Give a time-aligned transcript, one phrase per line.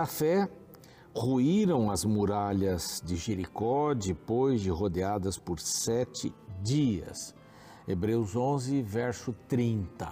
[0.00, 0.48] Pela fé,
[1.14, 7.34] ruíram as muralhas de Jericó depois de rodeadas por sete dias.
[7.86, 10.10] Hebreus 11, verso 30.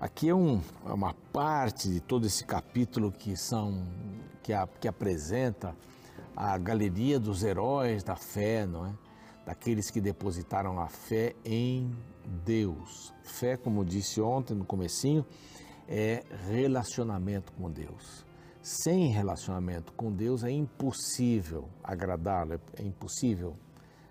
[0.00, 3.86] Aqui é, um, é uma parte de todo esse capítulo que, são,
[4.42, 5.76] que, a, que apresenta
[6.36, 8.92] a galeria dos heróis da fé, não é?
[9.46, 11.88] Daqueles que depositaram a fé em
[12.44, 13.14] Deus.
[13.22, 15.24] Fé, como disse ontem no comecinho,
[15.86, 18.26] é relacionamento com Deus.
[18.60, 23.56] Sem relacionamento com Deus é impossível agradá-lo, é, é impossível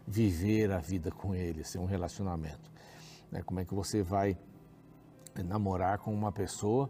[0.08, 2.72] viver a vida com Ele, sem um relacionamento.
[3.32, 3.42] Né?
[3.44, 4.38] Como é que você vai
[5.44, 6.90] namorar com uma pessoa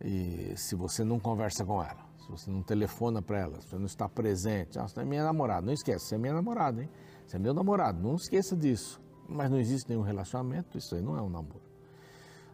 [0.00, 3.76] e se você não conversa com ela, se você não telefona para ela, se você
[3.76, 6.88] não está presente, ah, você é minha namorada, não esqueça, você é minha namorada, hein?
[7.26, 9.00] Você é meu namorado, não esqueça disso.
[9.28, 11.62] Mas não existe nenhum relacionamento, isso aí não é um namoro.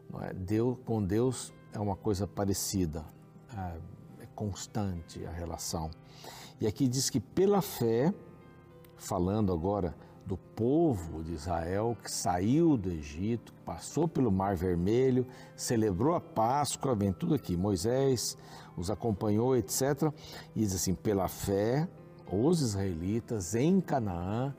[0.08, 0.32] Não é?
[0.32, 3.04] Deus, com Deus é uma coisa parecida,
[3.56, 3.99] é
[4.40, 5.90] constante a relação.
[6.58, 8.10] E aqui diz que pela fé,
[8.96, 16.14] falando agora do povo de Israel que saiu do Egito, passou pelo Mar Vermelho, celebrou
[16.14, 17.54] a Páscoa, vem tudo aqui.
[17.54, 18.34] Moisés
[18.78, 20.10] os acompanhou, etc.
[20.56, 21.86] E diz assim: pela fé,
[22.32, 24.54] os israelitas em Canaã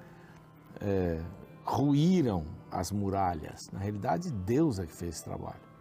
[0.80, 1.20] é,
[1.66, 3.68] ruíram as muralhas.
[3.72, 5.72] Na realidade, Deus é que fez esse trabalho.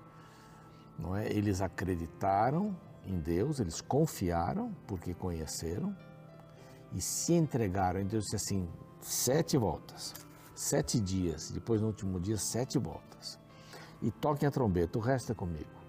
[0.98, 1.30] Não é?
[1.30, 2.74] Eles acreditaram
[3.10, 5.96] em Deus, eles confiaram porque conheceram
[6.92, 8.00] e se entregaram.
[8.00, 8.68] E Deus disse assim:
[9.00, 10.14] sete voltas,
[10.54, 13.38] sete dias, depois no último dia, sete voltas.
[14.00, 15.68] E toquem a trombeta, o resto é comigo.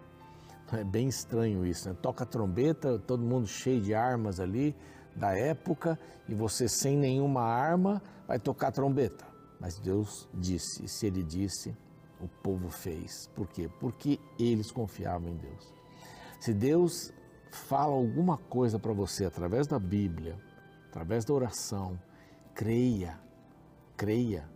[0.74, 1.98] É bem estranho isso, né?
[2.02, 4.74] Toca a trombeta, todo mundo cheio de armas ali
[5.14, 6.00] da época
[6.30, 9.26] e você sem nenhuma arma vai tocar a trombeta.
[9.60, 11.76] Mas Deus disse, e se Ele disse,
[12.22, 13.28] o povo fez.
[13.36, 13.70] Por quê?
[13.82, 15.81] Porque eles confiavam em Deus.
[16.42, 17.14] Se Deus
[17.52, 20.36] fala alguma coisa para você através da Bíblia,
[20.90, 22.00] através da oração,
[22.56, 23.20] creia,
[23.96, 24.50] creia,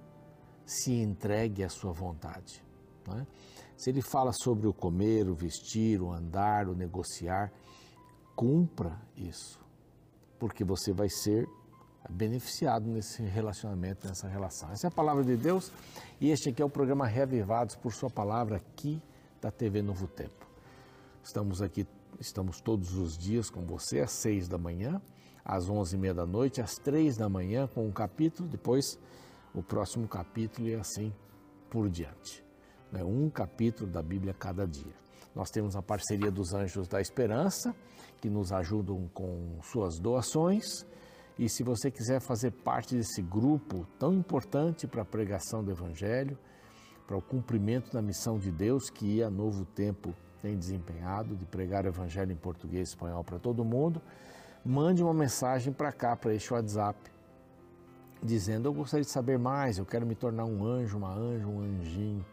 [0.66, 2.66] se entregue à sua vontade.
[3.16, 3.25] É?
[3.78, 7.53] Se ele fala sobre o comer, o vestir, o andar, o negociar,
[8.35, 9.59] cumpra isso,
[10.40, 11.47] porque você vai ser
[12.09, 14.72] beneficiado nesse relacionamento, nessa relação.
[14.72, 15.72] Essa é a palavra de Deus
[16.19, 19.00] e este aqui é o programa Reavivados por Sua Palavra aqui
[19.40, 20.45] da TV Novo Tempo.
[21.25, 21.88] Estamos aqui,
[22.19, 25.02] estamos todos os dias com você às seis da manhã
[25.44, 29.00] às onze e meia da noite, às três da manhã com um capítulo, depois
[29.56, 31.12] o próximo capítulo e assim
[31.68, 32.44] por diante.
[32.91, 33.03] Né?
[33.03, 34.94] Um capítulo da Bíblia cada dia.
[35.35, 37.75] Nós temos a parceria dos Anjos da Esperança,
[38.22, 40.66] que nos ajudam com suas doações.
[41.40, 46.38] E se você quiser fazer parte desse grupo tão importante para a pregação do Evangelho,
[47.08, 50.16] para o cumprimento da missão de Deus que a Novo Tempo
[50.46, 54.00] tem desempenhado, de pregar o Evangelho em português e espanhol para todo mundo,
[54.64, 57.00] mande uma mensagem para cá, para este WhatsApp,
[58.22, 61.62] dizendo: Eu gostaria de saber mais, eu quero me tornar um anjo, uma anja, um
[61.62, 62.24] anjinho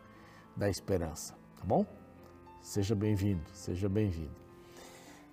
[0.55, 1.87] da esperança, tá bom?
[2.61, 4.43] Seja bem-vindo, seja bem-vindo.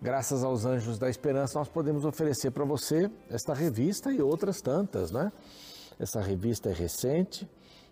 [0.01, 5.11] Graças aos Anjos da Esperança, nós podemos oferecer para você esta revista e outras tantas,
[5.11, 5.33] né?
[5.99, 7.45] Essa revista é recente,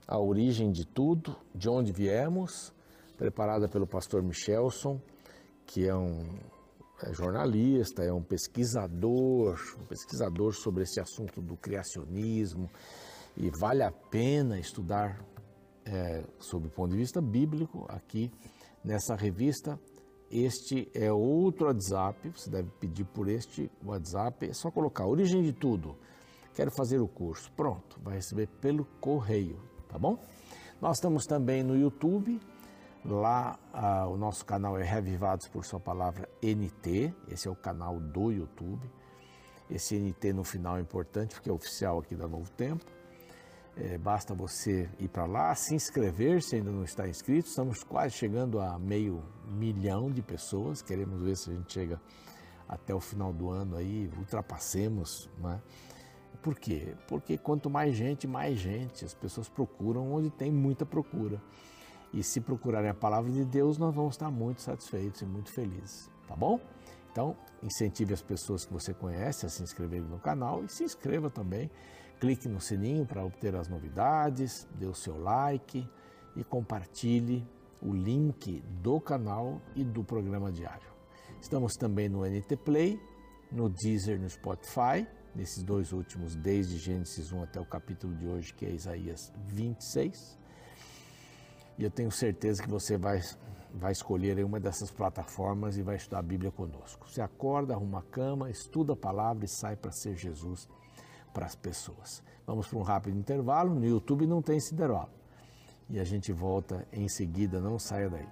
[0.07, 2.71] A Origem de Tudo, De Onde Viemos,
[3.17, 5.01] preparada pelo pastor Michelson,
[5.65, 6.23] que é um
[7.03, 12.69] é jornalista, é um pesquisador, um pesquisador sobre esse assunto do criacionismo
[13.35, 15.23] e vale a pena estudar
[15.85, 18.31] é, sob o ponto de vista bíblico aqui
[18.83, 19.79] nessa revista.
[20.31, 25.53] Este é outro WhatsApp, você deve pedir por este WhatsApp, é só colocar origem de
[25.53, 25.95] tudo.
[26.55, 27.51] Quero fazer o curso.
[27.51, 30.17] Pronto, vai receber pelo correio, tá bom?
[30.81, 32.39] Nós estamos também no YouTube,
[33.07, 38.01] Lá ah, o nosso canal é Revivados por Sua Palavra NT, esse é o canal
[38.01, 38.85] do YouTube.
[39.71, 42.83] Esse NT no final é importante porque é oficial aqui da Novo Tempo.
[43.77, 47.47] É, basta você ir para lá, se inscrever se ainda não está inscrito.
[47.47, 50.81] Estamos quase chegando a meio milhão de pessoas.
[50.81, 52.01] Queremos ver se a gente chega
[52.67, 55.61] até o final do ano aí, ultrapassemos, né?
[56.41, 56.93] Por quê?
[57.07, 59.05] Porque quanto mais gente, mais gente.
[59.05, 61.41] As pessoas procuram onde tem muita procura.
[62.13, 66.09] E se procurarem a palavra de Deus, nós vamos estar muito satisfeitos e muito felizes,
[66.27, 66.59] tá bom?
[67.11, 71.29] Então, incentive as pessoas que você conhece a se inscreverem no canal e se inscreva
[71.29, 71.69] também.
[72.19, 75.87] Clique no sininho para obter as novidades, dê o seu like
[76.35, 77.47] e compartilhe
[77.81, 80.87] o link do canal e do programa diário.
[81.41, 82.99] Estamos também no NT Play,
[83.51, 88.53] no Deezer, no Spotify, nesses dois últimos, desde Gênesis 1 até o capítulo de hoje,
[88.53, 90.36] que é Isaías 26.
[91.77, 93.21] E eu tenho certeza que você vai
[93.73, 97.07] vai escolher uma dessas plataformas e vai estudar a Bíblia conosco.
[97.07, 100.67] Você acorda, arruma a cama, estuda a palavra e sai para ser Jesus
[101.33, 102.23] para as pessoas.
[102.45, 103.75] Vamos para um rápido intervalo.
[103.75, 104.75] No YouTube não tem esse.
[105.89, 108.27] E a gente volta em seguida, não saia daí.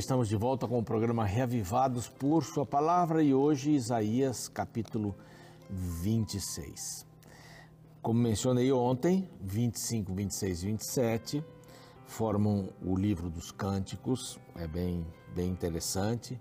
[0.00, 5.14] Estamos de volta com o programa Reavivados por Sua Palavra e hoje Isaías capítulo
[5.68, 7.06] 26.
[8.00, 11.44] Como mencionei ontem, 25, 26 e 27
[12.06, 16.40] formam o livro dos cânticos, é bem, bem interessante.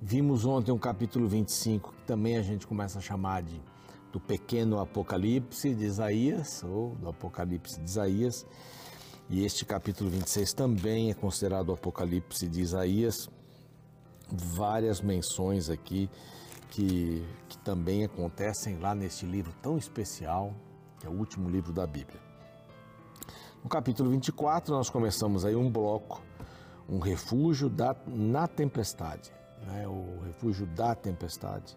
[0.00, 3.60] Vimos ontem um capítulo 25 que também a gente começa a chamar de
[4.10, 8.46] do pequeno Apocalipse de Isaías, ou do Apocalipse de Isaías.
[9.28, 13.28] E este capítulo 26 também é considerado o Apocalipse de Isaías.
[14.30, 16.10] Várias menções aqui
[16.70, 20.52] que, que também acontecem lá neste livro tão especial,
[21.00, 22.20] que é o último livro da Bíblia.
[23.62, 26.22] No capítulo 24, nós começamos aí um bloco,
[26.86, 29.32] um refúgio da, na tempestade,
[29.66, 29.88] né?
[29.88, 31.74] o refúgio da tempestade.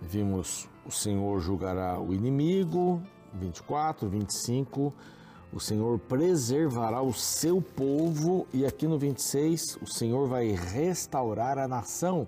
[0.00, 3.02] Vimos o Senhor julgará o inimigo,
[3.34, 4.94] 24, 25,
[5.52, 11.68] o Senhor preservará o seu povo, e aqui no 26, o Senhor vai restaurar a
[11.68, 12.26] nação,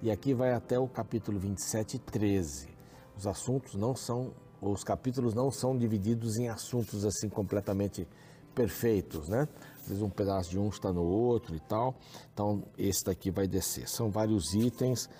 [0.00, 2.68] e aqui vai até o capítulo 27, 13.
[3.16, 8.08] Os assuntos não são, os capítulos não são divididos em assuntos assim completamente
[8.54, 9.46] perfeitos, né?
[9.80, 11.94] Às vezes um pedaço de um está no outro e tal.
[12.32, 13.88] Então, esse daqui vai descer.
[13.88, 15.10] São vários itens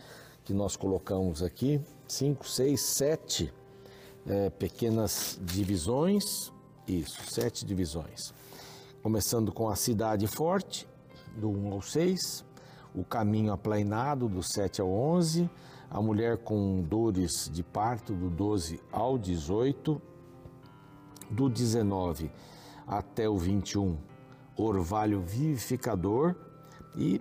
[0.45, 3.53] que nós colocamos aqui, cinco, seis, sete
[4.27, 6.51] é, pequenas divisões
[6.87, 8.33] isso, sete divisões.
[9.03, 10.89] Começando com a cidade forte,
[11.37, 12.45] do 1 ao 6,
[12.95, 15.49] o caminho aplainado, do 7 ao 11,
[15.91, 20.01] a mulher com dores de parto, do 12 ao 18,
[21.31, 22.31] do 19
[22.87, 23.97] até o 21,
[24.57, 26.35] orvalho vivificador,
[26.97, 27.21] e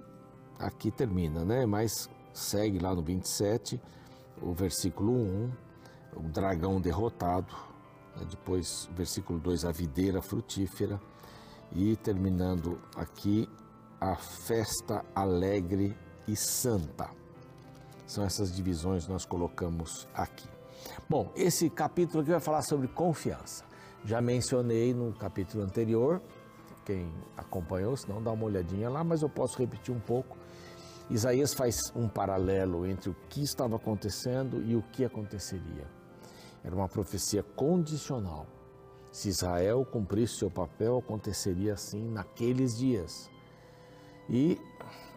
[0.60, 1.66] aqui termina, né?
[1.66, 3.80] Mas segue lá no 27,
[4.42, 5.52] o versículo 1,
[6.18, 7.71] o dragão derrotado?
[8.30, 11.00] Depois, versículo 2, a videira frutífera.
[11.74, 13.50] E terminando aqui,
[14.00, 15.96] a festa alegre
[16.28, 17.10] e santa.
[18.06, 20.50] São essas divisões que nós colocamos aqui.
[21.10, 23.64] Bom, esse capítulo aqui vai falar sobre confiança.
[24.04, 26.22] Já mencionei no capítulo anterior,
[26.84, 30.36] quem acompanhou, se não dá uma olhadinha lá, mas eu posso repetir um pouco.
[31.10, 36.01] Isaías faz um paralelo entre o que estava acontecendo e o que aconteceria.
[36.64, 38.46] Era uma profecia condicional.
[39.12, 43.30] Se Israel cumprisse seu papel, aconteceria assim naqueles dias.
[44.30, 44.60] E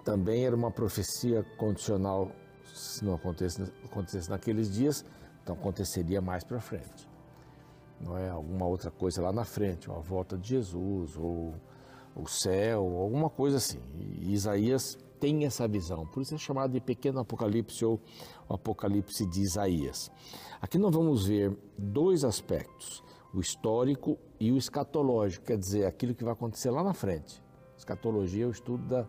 [0.04, 2.30] também era uma profecia condicional,
[2.74, 5.04] se não acontecesse, acontecesse naqueles dias,
[5.42, 7.08] então aconteceria mais para frente.
[8.00, 11.54] Não é alguma outra coisa lá na frente, a volta de Jesus, ou
[12.16, 13.80] o céu, alguma coisa assim.
[13.94, 17.98] E Isaías tem essa visão, por isso é chamado de pequeno apocalipse ou
[18.46, 20.10] apocalipse de Isaías.
[20.60, 26.22] Aqui nós vamos ver dois aspectos, o histórico e o escatológico, quer dizer, aquilo que
[26.22, 27.42] vai acontecer lá na frente.
[27.74, 29.06] Escatologia é o estudo da,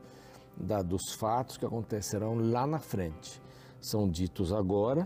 [0.55, 3.41] da, dos fatos que acontecerão lá na frente.
[3.81, 5.05] São ditos agora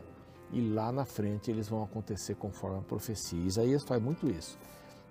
[0.51, 3.43] e lá na frente eles vão acontecer conforme a profecia.
[3.43, 4.59] Isaías faz muito isso.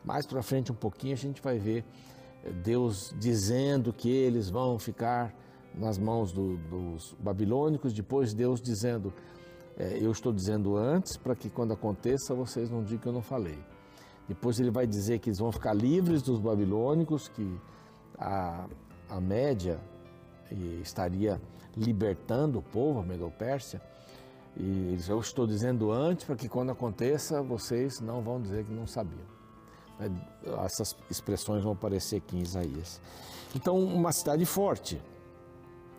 [0.04, 1.84] Mais para frente um pouquinho a gente vai ver
[2.62, 5.34] Deus dizendo que eles vão ficar
[5.78, 9.12] nas mãos do, dos babilônicos, depois Deus dizendo
[9.78, 13.23] é, eu estou dizendo antes para que quando aconteça vocês não digam que eu não
[13.23, 13.58] falei.
[14.26, 17.58] Depois ele vai dizer que eles vão ficar livres dos babilônicos, que
[18.18, 18.66] a,
[19.08, 19.80] a média
[20.82, 21.40] estaria
[21.76, 23.80] libertando o povo, a Medo-Pérsia.
[24.56, 28.73] E eles, eu estou dizendo antes para que quando aconteça vocês não vão dizer que
[28.73, 29.38] não sabiam.
[30.00, 30.11] É,
[30.64, 33.00] essas expressões vão aparecer aqui em Isaías.
[33.54, 35.00] Então, uma cidade forte.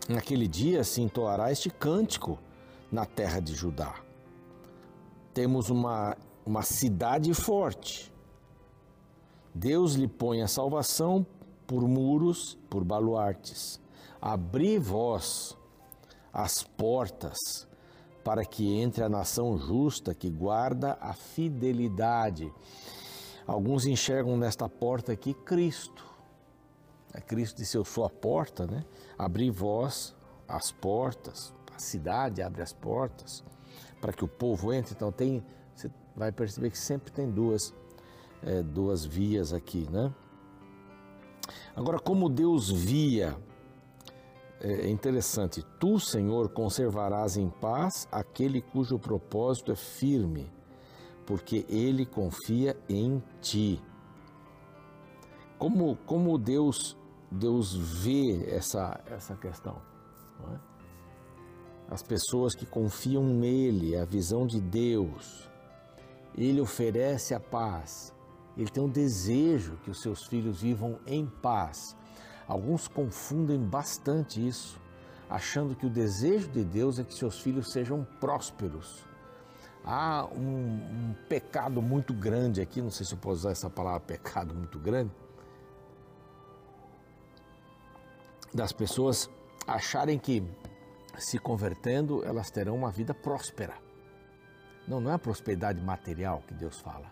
[0.09, 2.39] Naquele dia se entoará este cântico
[2.91, 3.93] na terra de Judá.
[5.35, 8.11] Temos uma, uma cidade forte.
[9.53, 11.23] Deus lhe põe a salvação
[11.67, 13.79] por muros, por baluartes.
[14.19, 15.55] Abri vós
[16.33, 17.67] as portas
[18.23, 22.51] para que entre a nação justa que guarda a fidelidade.
[23.45, 26.08] Alguns enxergam nesta porta aqui Cristo.
[27.19, 28.85] É Cristo disse: Eu sou a porta, né?
[29.17, 30.15] Abri vós
[30.47, 33.41] as portas a cidade abre as portas
[34.01, 34.93] para que o povo entre.
[34.93, 37.73] Então tem, você vai perceber que sempre tem duas,
[38.43, 40.13] é, duas vias aqui, né?
[41.73, 43.37] Agora, como Deus via,
[44.59, 50.51] é interessante, tu, Senhor, conservarás em paz aquele cujo propósito é firme,
[51.25, 53.81] porque ele confia em ti.
[55.57, 56.97] Como, como Deus,
[57.31, 59.81] Deus vê essa, essa questão?
[60.53, 60.57] É?
[61.89, 65.49] As pessoas que confiam nele, a visão de Deus,
[66.35, 68.13] ele oferece a paz,
[68.57, 71.95] ele tem um desejo que os seus filhos vivam em paz.
[72.47, 74.79] Alguns confundem bastante isso,
[75.29, 79.05] achando que o desejo de Deus é que seus filhos sejam prósperos.
[79.83, 83.99] Há um, um pecado muito grande aqui, não sei se eu posso usar essa palavra
[84.01, 85.11] pecado muito grande,
[88.53, 89.29] das pessoas
[89.67, 90.43] acharem que
[91.17, 93.75] se convertendo elas terão uma vida próspera.
[94.87, 97.05] Não, não é a prosperidade material que Deus fala.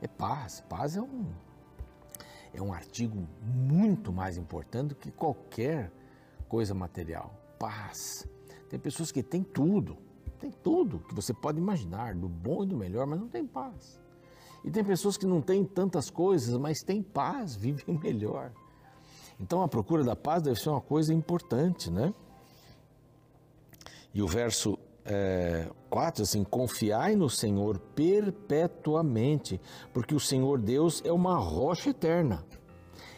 [0.00, 0.64] É paz.
[0.68, 1.26] Paz é um,
[2.54, 5.92] é um artigo muito mais importante do que qualquer
[6.48, 7.34] coisa material.
[7.58, 8.26] Paz.
[8.68, 9.98] Tem pessoas que têm tudo,
[10.40, 14.00] tem tudo que você pode imaginar, do bom e do melhor, mas não tem paz.
[14.64, 18.52] E tem pessoas que não têm tantas coisas, mas têm paz, vivem melhor.
[19.40, 22.12] Então a procura da paz deve ser uma coisa importante, né?
[24.14, 29.60] E o verso é, 4, assim, confiai no Senhor perpetuamente,
[29.92, 32.44] porque o Senhor Deus é uma rocha eterna.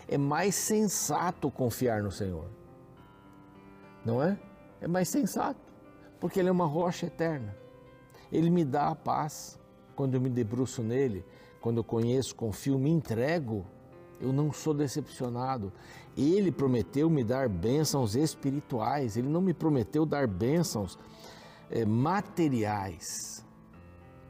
[0.08, 2.46] É mais sensato confiar no Senhor,
[4.04, 4.38] não é?
[4.80, 5.72] É mais sensato,
[6.20, 7.56] porque Ele é uma rocha eterna.
[8.30, 9.58] Ele me dá a paz
[9.96, 11.24] quando eu me debruço nele,
[11.60, 13.64] quando eu conheço, confio, me entrego
[14.20, 15.72] eu não sou decepcionado.
[16.16, 20.98] Ele prometeu me dar bênçãos espirituais, ele não me prometeu dar bênçãos
[21.70, 23.44] é, materiais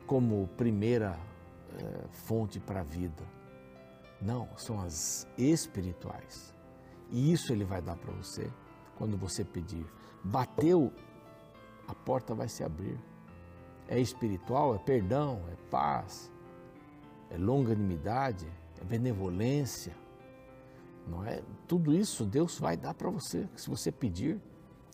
[0.06, 1.18] como primeira
[1.78, 3.22] é, fonte para a vida.
[4.20, 6.54] Não, são as espirituais.
[7.10, 8.50] E isso ele vai dar para você
[8.96, 9.86] quando você pedir.
[10.22, 10.90] Bateu,
[11.86, 12.98] a porta vai se abrir.
[13.86, 16.32] É espiritual, é perdão, é paz,
[17.30, 18.46] é longanimidade,
[18.80, 19.94] é benevolência,
[21.06, 21.42] não é?
[21.66, 24.40] Tudo isso Deus vai dar para você, se você pedir,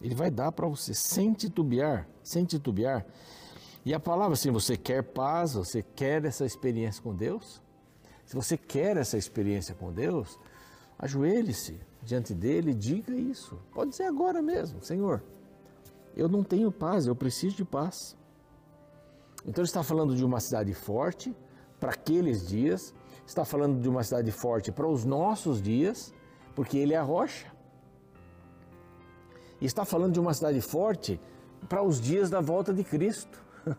[0.00, 3.06] Ele vai dar para você, sem titubear, sem titubear.
[3.84, 7.62] E a palavra assim, você quer paz, você quer essa experiência com Deus?
[8.26, 10.38] Se você quer essa experiência com Deus,
[10.98, 13.58] ajoelhe-se diante dele e diga isso.
[13.72, 15.22] Pode ser agora mesmo, Senhor.
[16.16, 18.16] Eu não tenho paz, eu preciso de paz.
[19.44, 21.34] Então ele está falando de uma cidade forte
[21.78, 22.94] para aqueles dias,
[23.26, 26.12] está falando de uma cidade forte para os nossos dias,
[26.54, 27.46] porque ele é a rocha.
[29.60, 31.20] E está falando de uma cidade forte
[31.68, 33.38] para os dias da volta de Cristo.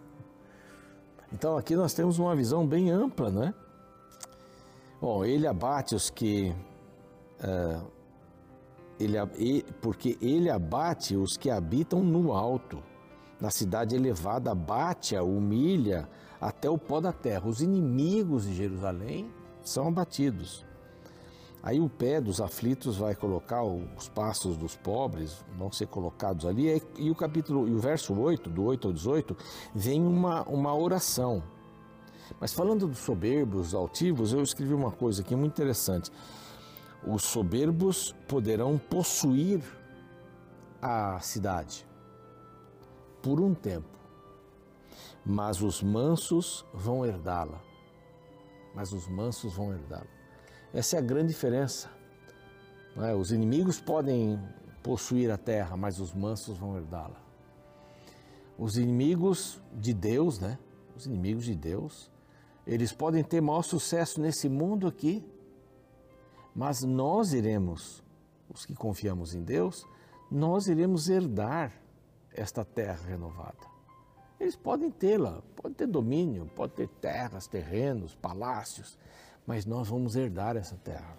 [1.33, 3.53] Então aqui nós temos uma visão bem ampla, né?
[4.99, 6.53] Bom, ele abate os que.
[7.39, 7.89] Uh,
[8.99, 12.83] ele, porque ele abate os que habitam no alto,
[13.39, 16.07] na cidade elevada, abate-a, humilha
[16.41, 17.47] até o pó da terra.
[17.47, 19.31] Os inimigos de Jerusalém
[19.63, 20.65] são abatidos.
[21.63, 26.81] Aí o pé dos aflitos vai colocar os passos dos pobres, vão ser colocados ali.
[26.97, 29.37] E o capítulo, e o verso 8, do 8 ao 18,
[29.75, 31.43] vem uma, uma oração.
[32.39, 36.11] Mas falando dos soberbos, altivos, eu escrevi uma coisa aqui muito interessante.
[37.05, 39.61] Os soberbos poderão possuir
[40.81, 41.85] a cidade
[43.21, 43.87] por um tempo,
[45.25, 47.71] mas os mansos vão herdá-la
[48.73, 50.07] mas os mansos vão herdá-lo.
[50.73, 51.89] Essa é a grande diferença.
[52.97, 53.13] É?
[53.13, 54.39] Os inimigos podem
[54.83, 57.21] possuir a terra, mas os mansos vão herdá-la.
[58.57, 60.57] Os inimigos de Deus, né?
[60.95, 62.11] Os inimigos de Deus,
[62.65, 65.25] eles podem ter maior sucesso nesse mundo aqui,
[66.53, 68.03] mas nós iremos,
[68.49, 69.87] os que confiamos em Deus,
[70.29, 71.73] nós iremos herdar
[72.33, 73.70] esta terra renovada.
[74.41, 78.97] Eles podem tê-la, pode ter domínio, pode ter terras, terrenos, palácios,
[79.45, 81.15] mas nós vamos herdar essa terra.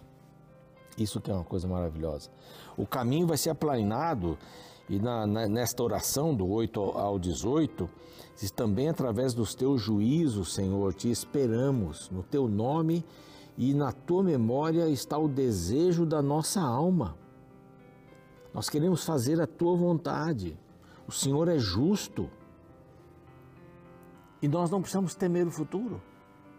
[0.97, 2.29] Isso que é uma coisa maravilhosa.
[2.75, 4.37] O caminho vai ser aplanado
[4.89, 7.89] e na, na, nesta oração do 8 ao 18,
[8.37, 13.05] diz também através dos teus juízos, Senhor, te esperamos, no teu nome
[13.57, 17.15] e na tua memória está o desejo da nossa alma.
[18.53, 20.59] Nós queremos fazer a tua vontade.
[21.07, 22.29] O Senhor é justo.
[24.43, 26.01] E nós não precisamos temer o futuro.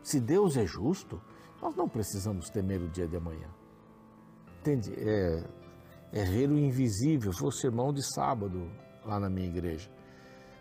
[0.02, 1.20] Se Deus é justo,
[1.60, 3.46] nós não precisamos temer o dia de amanhã.
[4.58, 4.94] Entende?
[4.96, 5.44] É,
[6.10, 7.30] é ver o invisível.
[7.34, 8.70] Foi o sermão de sábado
[9.04, 9.90] lá na minha igreja.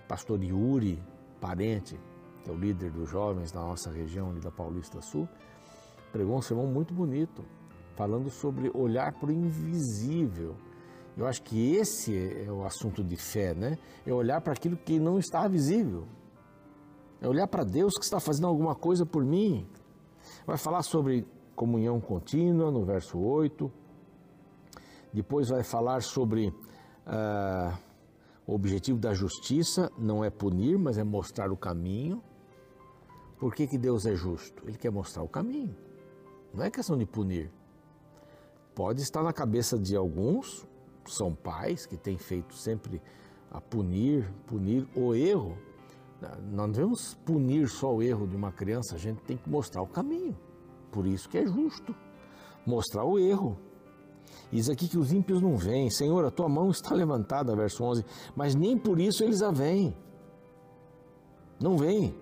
[0.06, 1.02] Pastor Yuri,
[1.40, 1.98] parente,
[2.44, 5.26] que é o líder dos jovens da nossa região ali da Paulista Sul,
[6.12, 7.42] pregou um sermão muito bonito.
[7.96, 10.58] falando sobre olhar para o invisível.
[11.16, 13.78] Eu acho que esse é o assunto de fé, né?
[14.06, 16.06] É olhar para aquilo que não está visível.
[17.24, 19.66] É olhar para Deus que está fazendo alguma coisa por mim.
[20.46, 21.26] Vai falar sobre
[21.56, 23.72] comunhão contínua no verso 8.
[25.14, 27.78] Depois vai falar sobre uh,
[28.46, 32.22] o objetivo da justiça, não é punir, mas é mostrar o caminho.
[33.40, 34.62] Por que, que Deus é justo?
[34.68, 35.74] Ele quer mostrar o caminho.
[36.54, 37.50] Não é questão de punir.
[38.76, 40.68] Pode estar na cabeça de alguns,
[41.06, 43.02] são pais que têm feito sempre
[43.50, 45.58] a punir, punir o erro.
[46.52, 49.88] Não devemos punir só o erro de uma criança, a gente tem que mostrar o
[49.88, 50.38] caminho.
[50.92, 51.96] Por isso que é justo
[52.66, 53.58] mostrar o erro.
[54.52, 55.90] Diz aqui que os ímpios não vêm.
[55.90, 59.96] Senhor, a tua mão está levantada, verso 11, mas nem por isso eles a veem.
[61.60, 62.16] Não vêm.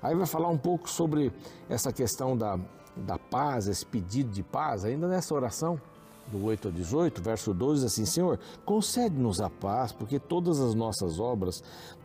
[0.00, 1.32] Aí vai falar um pouco sobre
[1.68, 2.58] essa questão da,
[2.96, 5.80] da paz, esse pedido de paz, ainda nessa oração
[6.28, 11.18] do 8 a 18, verso 12, assim: Senhor, concede-nos a paz, porque todas as nossas
[11.18, 11.62] obras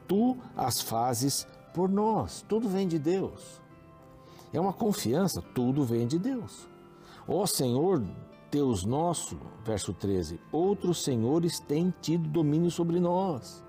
[0.08, 2.44] tu as fazes por nós.
[2.48, 3.62] Tudo vem de Deus.
[4.54, 6.68] É uma confiança, tudo vem de Deus.
[7.28, 8.02] Ó Senhor,
[8.50, 13.64] Deus nosso, verso 13, outros senhores têm tido domínio sobre nós.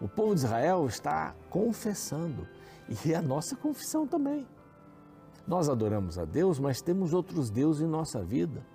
[0.00, 2.46] O povo de Israel está confessando,
[2.88, 4.46] e é a nossa confissão também.
[5.46, 8.66] Nós adoramos a Deus, mas temos outros deuses em nossa vida.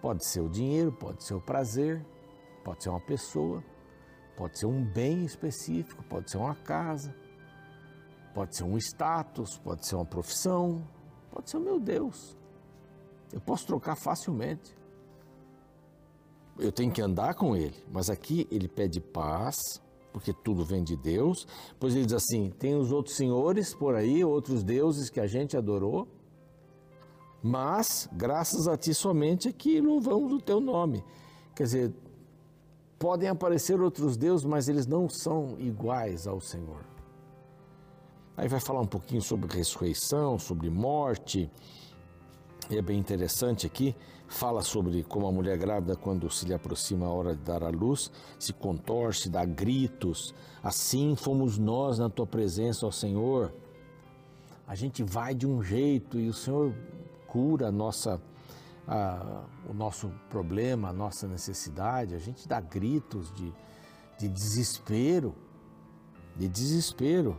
[0.00, 2.04] Pode ser o dinheiro, pode ser o prazer,
[2.64, 3.62] pode ser uma pessoa,
[4.36, 7.14] pode ser um bem específico, pode ser uma casa,
[8.34, 10.86] pode ser um status, pode ser uma profissão,
[11.30, 12.36] pode ser o meu Deus.
[13.32, 14.76] Eu posso trocar facilmente.
[16.58, 19.56] Eu tenho que andar com ele, mas aqui ele pede paz,
[20.12, 21.46] porque tudo vem de Deus.
[21.78, 25.56] Pois ele diz assim: tem os outros senhores por aí, outros deuses que a gente
[25.56, 26.08] adorou,
[27.42, 31.04] mas graças a ti somente é que louvamos o teu nome.
[31.54, 31.94] Quer dizer,
[32.98, 36.84] podem aparecer outros deuses, mas eles não são iguais ao Senhor.
[38.36, 41.50] Aí vai falar um pouquinho sobre ressurreição, sobre morte.
[42.70, 43.96] E é bem interessante aqui,
[44.28, 47.70] fala sobre como a mulher grávida, quando se lhe aproxima a hora de dar à
[47.70, 50.34] luz, se contorce, dá gritos.
[50.62, 53.52] Assim fomos nós na tua presença, ó Senhor.
[54.66, 56.74] A gente vai de um jeito e o Senhor
[57.28, 58.20] cura a nossa,
[58.86, 62.14] a, o nosso problema, a nossa necessidade.
[62.14, 63.52] A gente dá gritos de,
[64.18, 65.34] de desespero,
[66.34, 67.38] de desespero.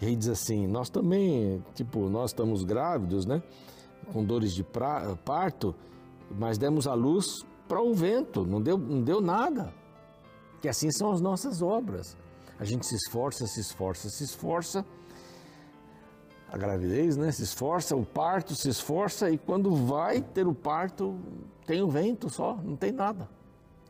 [0.00, 3.42] E aí diz assim, nós também, tipo, nós estamos grávidos, né?
[4.12, 5.74] com dores de pra, parto,
[6.30, 9.72] mas demos a luz para o vento, não deu, não deu nada.
[10.60, 12.16] Que assim são as nossas obras.
[12.58, 14.84] A gente se esforça, se esforça, se esforça.
[16.56, 17.30] A gravidez, né?
[17.30, 21.18] Se esforça, o parto se esforça e quando vai ter o parto,
[21.66, 23.28] tem o vento só, não tem nada.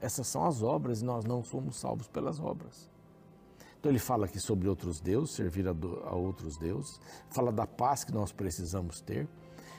[0.01, 2.91] Essas são as obras e nós não somos salvos pelas obras.
[3.79, 5.75] Então ele fala aqui sobre outros deuses, servir a,
[6.07, 7.01] a outros deuses,
[7.31, 9.29] fala da paz que nós precisamos ter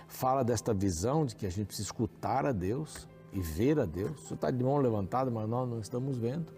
[0.08, 4.22] fala desta visão de que a gente precisa escutar a Deus e ver a Deus.
[4.22, 6.52] Você está de mão levantada, mas nós não estamos vendo.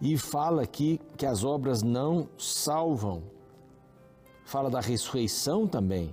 [0.00, 3.22] E fala aqui que as obras não salvam.
[4.50, 6.12] Fala da ressurreição também,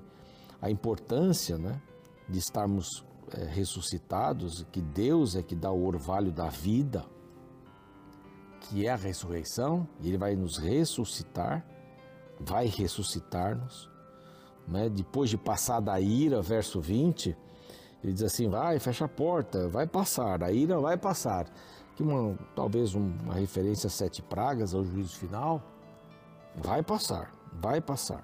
[0.62, 1.82] a importância né,
[2.30, 3.04] de estarmos
[3.36, 7.04] é, ressuscitados, que Deus é que dá o orvalho da vida,
[8.62, 11.65] que é a ressurreição, e Ele vai nos ressuscitar,
[12.39, 13.89] vai ressuscitar-nos
[14.67, 14.88] né?
[14.88, 17.36] depois de passar da ira, verso 20,
[18.04, 21.47] ele diz assim: vai, fecha a porta, vai passar, a ira vai passar.
[21.95, 25.63] Que uma, talvez uma referência a sete pragas, ao juízo final,
[26.56, 28.23] vai passar, vai passar.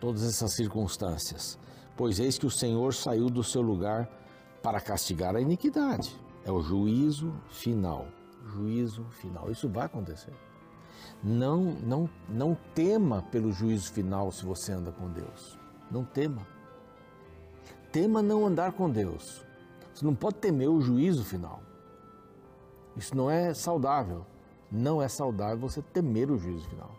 [0.00, 1.58] Todas essas circunstâncias,
[1.96, 4.08] pois eis que o Senhor saiu do seu lugar
[4.62, 6.18] para castigar a iniquidade.
[6.44, 8.06] É o juízo final.
[8.44, 9.50] Juízo final.
[9.50, 10.32] Isso vai acontecer.
[11.22, 15.58] Não, não, não tema pelo juízo final se você anda com Deus.
[15.90, 16.46] Não tema.
[17.90, 19.44] Tema não andar com Deus.
[19.94, 21.62] Você não pode temer o juízo final.
[22.96, 24.26] Isso não é saudável.
[24.70, 26.94] Não é saudável você temer o juízo final.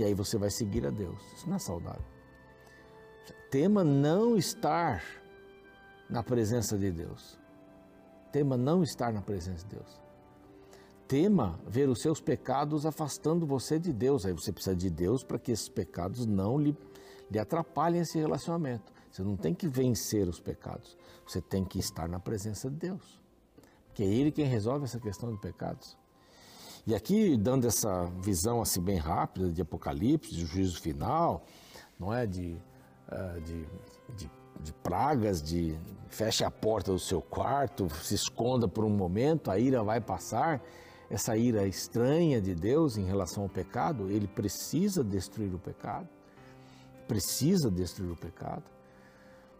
[0.00, 1.20] E aí você vai seguir a Deus.
[1.34, 2.04] Isso não é saudável.
[3.50, 5.04] Tema não estar
[6.08, 7.38] na presença de Deus.
[8.32, 10.00] Tema não estar na presença de Deus
[11.10, 14.24] tema ver os seus pecados afastando você de Deus.
[14.24, 16.76] Aí você precisa de Deus para que esses pecados não lhe,
[17.28, 18.92] lhe atrapalhem esse relacionamento.
[19.10, 23.20] Você não tem que vencer os pecados, você tem que estar na presença de Deus.
[23.86, 25.98] Porque é Ele quem resolve essa questão de pecados.
[26.86, 31.44] E aqui, dando essa visão assim bem rápida de Apocalipse, de juízo final,
[31.98, 32.26] não é?
[32.26, 32.56] De,
[33.08, 33.66] uh, de,
[34.16, 34.30] de
[34.62, 39.58] de pragas, de feche a porta do seu quarto, se esconda por um momento, a
[39.58, 40.62] ira vai passar.
[41.08, 46.08] Essa ira estranha de Deus em relação ao pecado, ele precisa destruir o pecado.
[47.08, 48.62] Precisa destruir o pecado.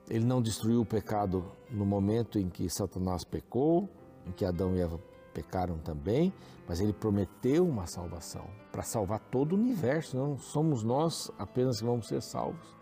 [0.08, 3.88] Ele não destruiu o pecado no momento em que Satanás pecou,
[4.26, 6.32] em que Adão e Eva pecaram também,
[6.68, 10.16] mas ele prometeu uma salvação para salvar todo o universo.
[10.16, 12.76] Não somos nós apenas que vamos ser salvos.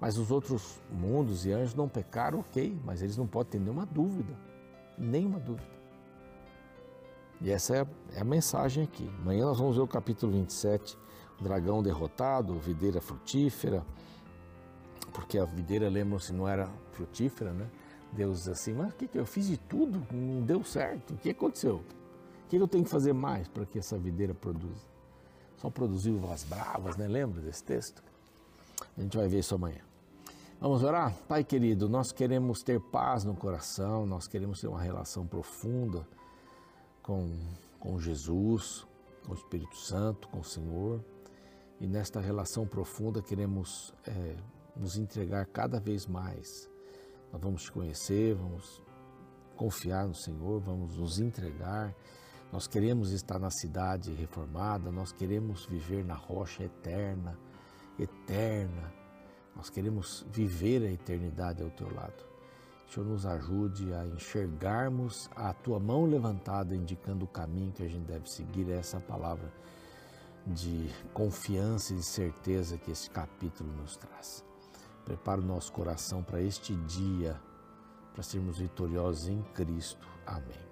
[0.00, 3.86] Mas os outros mundos e anjos não pecaram, ok, mas eles não podem ter nenhuma
[3.86, 4.36] dúvida,
[4.98, 5.74] nenhuma dúvida.
[7.40, 9.10] E essa é, é a mensagem aqui.
[9.20, 10.98] Amanhã nós vamos ver o capítulo 27,
[11.40, 13.84] o dragão derrotado, videira frutífera,
[15.12, 17.70] porque a videira, lembram-se, não era frutífera, né?
[18.14, 21.16] Deus diz assim, mas o que, que eu fiz de tudo, não deu certo, o
[21.16, 21.76] que aconteceu?
[21.76, 24.86] O que eu tenho que fazer mais para que essa videira produza?
[25.56, 27.08] Só produziu uvas bravas, né?
[27.08, 28.02] Lembra desse texto?
[28.96, 29.80] A gente vai ver isso amanhã.
[30.60, 31.12] Vamos orar?
[31.28, 36.06] Pai querido, nós queremos ter paz no coração, nós queremos ter uma relação profunda
[37.02, 37.36] com,
[37.78, 38.86] com Jesus,
[39.26, 41.04] com o Espírito Santo, com o Senhor.
[41.80, 44.36] E nesta relação profunda queremos é,
[44.76, 46.68] nos entregar cada vez mais.
[47.34, 48.80] Nós vamos te conhecer, vamos
[49.56, 51.92] confiar no Senhor, vamos nos entregar.
[52.52, 57.36] Nós queremos estar na cidade reformada, nós queremos viver na rocha eterna,
[57.98, 58.94] eterna
[59.56, 62.24] nós queremos viver a eternidade ao teu lado.
[62.84, 67.82] Que o Senhor nos ajude a enxergarmos a tua mão levantada, indicando o caminho que
[67.82, 68.70] a gente deve seguir.
[68.70, 69.52] É essa palavra
[70.46, 74.53] de confiança e de certeza que esse capítulo nos traz.
[75.04, 77.40] Prepara o nosso coração para este dia,
[78.12, 80.08] para sermos vitoriosos em Cristo.
[80.26, 80.64] Amém.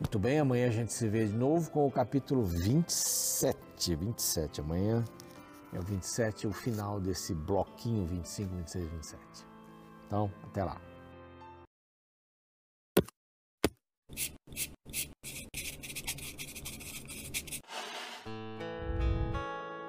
[0.00, 3.96] Muito bem, amanhã a gente se vê de novo com o capítulo 27.
[3.96, 4.60] 27.
[4.60, 5.04] Amanhã
[5.72, 9.22] é o 27, o final desse bloquinho 25, 26, 27.
[10.06, 10.80] Então, até lá.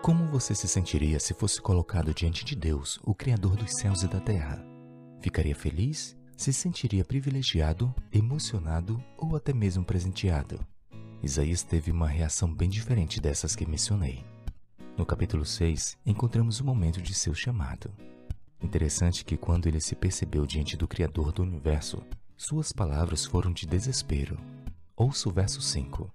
[0.05, 4.07] Como você se sentiria se fosse colocado diante de Deus, o Criador dos céus e
[4.07, 4.63] da terra?
[5.19, 6.15] Ficaria feliz?
[6.37, 10.63] Se sentiria privilegiado, emocionado ou até mesmo presenteado?
[11.23, 14.23] Isaías teve uma reação bem diferente dessas que mencionei.
[14.95, 17.91] No capítulo 6, encontramos o momento de seu chamado.
[18.61, 22.03] Interessante que quando ele se percebeu diante do Criador do universo,
[22.37, 24.37] suas palavras foram de desespero.
[24.95, 26.13] Ouça o verso 5.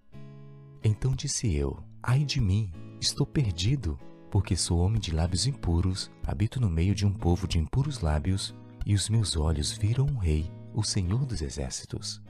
[0.81, 3.99] Então disse eu: Ai de mim, estou perdido,
[4.31, 8.55] porque sou homem de lábios impuros, habito no meio de um povo de impuros lábios,
[8.85, 12.23] e os meus olhos viram o Rei, o Senhor dos Exércitos.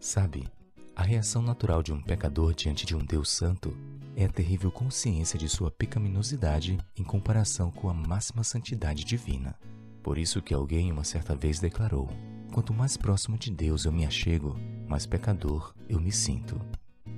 [0.00, 0.46] Sabe,
[0.94, 3.76] a reação natural de um pecador diante de um Deus Santo
[4.16, 9.56] é a terrível consciência de sua pecaminosidade em comparação com a máxima santidade divina.
[10.02, 12.08] Por isso que alguém uma certa vez declarou:
[12.52, 14.56] Quanto mais próximo de Deus eu me achego,
[14.88, 16.60] mais pecador eu me sinto.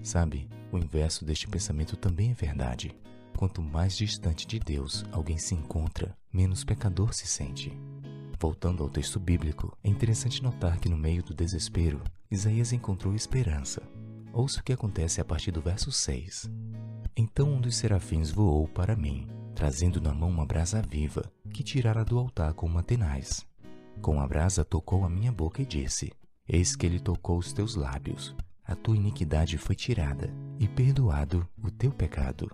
[0.03, 2.95] Sabe, o inverso deste pensamento também é verdade.
[3.37, 7.73] Quanto mais distante de Deus alguém se encontra, menos pecador se sente.
[8.39, 13.83] Voltando ao texto bíblico, é interessante notar que no meio do desespero, Isaías encontrou esperança.
[14.33, 16.51] Ouça o que acontece a partir do verso 6.
[17.17, 22.05] Então um dos serafins voou para mim, trazendo na mão uma brasa viva, que tirara
[22.05, 23.47] do altar com uma tenaz.
[24.01, 26.11] Com a brasa tocou a minha boca e disse:
[26.49, 28.35] Eis que ele tocou os teus lábios.
[28.71, 32.51] A tua iniquidade foi tirada, e perdoado o teu pecado.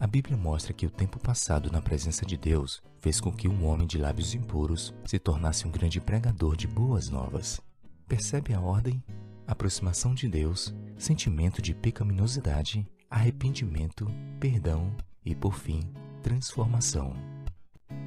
[0.00, 3.64] A Bíblia mostra que o tempo passado na presença de Deus fez com que um
[3.64, 7.60] homem de lábios impuros se tornasse um grande pregador de boas novas.
[8.08, 9.00] Percebe a ordem?
[9.46, 14.92] Aproximação de Deus, sentimento de pecaminosidade arrependimento, perdão
[15.24, 15.80] e, por fim,
[16.20, 17.14] transformação.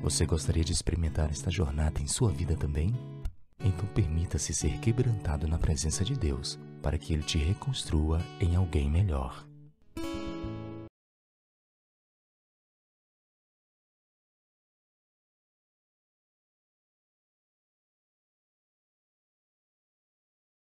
[0.02, 2.94] Você gostaria de experimentar esta jornada em sua vida também?
[3.64, 8.90] Então permita-se ser quebrantado na presença de Deus, para que Ele te reconstrua em alguém
[8.90, 9.47] melhor.